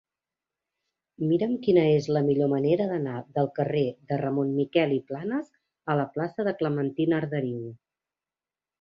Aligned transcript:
Mira'm 1.31 1.53
quina 1.67 1.83
és 1.97 2.07
la 2.15 2.23
millor 2.29 2.49
manera 2.55 2.89
d'anar 2.93 3.19
del 3.37 3.51
carrer 3.61 3.85
de 4.15 4.21
Ramon 4.25 4.57
Miquel 4.63 4.99
i 4.99 5.01
Planas 5.13 5.55
a 5.95 6.01
la 6.03 6.11
plaça 6.19 6.51
de 6.53 6.59
Clementina 6.65 7.21
Arderiu. 7.25 7.65